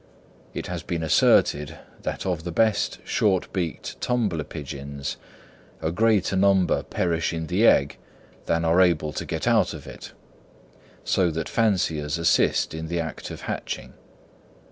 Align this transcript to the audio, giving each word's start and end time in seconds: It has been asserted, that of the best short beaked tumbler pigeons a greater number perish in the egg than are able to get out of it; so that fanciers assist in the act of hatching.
It 0.55 0.65
has 0.65 0.81
been 0.81 1.03
asserted, 1.03 1.77
that 2.01 2.25
of 2.25 2.43
the 2.43 2.51
best 2.51 2.97
short 3.05 3.53
beaked 3.53 4.01
tumbler 4.01 4.43
pigeons 4.43 5.15
a 5.79 5.91
greater 5.91 6.35
number 6.35 6.81
perish 6.81 7.31
in 7.33 7.45
the 7.45 7.67
egg 7.67 7.97
than 8.47 8.65
are 8.65 8.81
able 8.81 9.13
to 9.13 9.25
get 9.27 9.45
out 9.45 9.75
of 9.75 9.85
it; 9.85 10.13
so 11.03 11.29
that 11.29 11.47
fanciers 11.47 12.17
assist 12.17 12.73
in 12.73 12.87
the 12.87 12.99
act 12.99 13.29
of 13.29 13.41
hatching. 13.41 13.93